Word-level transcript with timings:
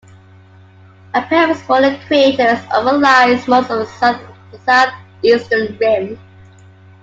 A 1.13 1.21
pair 1.21 1.51
of 1.51 1.57
smaller 1.57 1.95
craters 2.07 2.57
overlies 2.73 3.47
most 3.47 3.69
of 3.69 3.77
the 3.77 3.85
south-southeastern 3.99 5.77
rim. 5.77 6.19